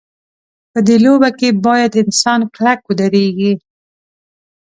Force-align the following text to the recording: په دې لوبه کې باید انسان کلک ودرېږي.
په 0.71 0.79
دې 0.87 0.97
لوبه 1.05 1.29
کې 1.39 1.49
باید 1.65 1.99
انسان 2.03 2.39
کلک 2.53 2.79
ودرېږي. 2.85 3.53